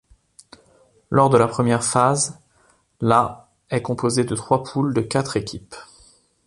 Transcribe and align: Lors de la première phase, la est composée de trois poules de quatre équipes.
Lors 1.11 1.29
de 1.29 1.37
la 1.37 1.47
première 1.47 1.83
phase, 1.83 2.39
la 3.01 3.51
est 3.69 3.83
composée 3.83 4.23
de 4.23 4.33
trois 4.35 4.63
poules 4.63 4.95
de 4.95 5.01
quatre 5.01 5.37
équipes. 5.37 5.75